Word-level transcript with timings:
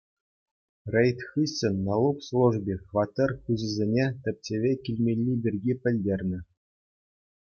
Рейд 0.93 1.19
хыҫҫӑн 1.33 1.75
налук 1.89 2.17
служби 2.27 2.73
хваттер 2.85 3.29
хуҫисене 3.41 4.05
тӗпчеве 4.23 4.71
килмелли 4.87 5.33
пирки 5.45 5.73
пӗлтернӗ. 5.85 6.39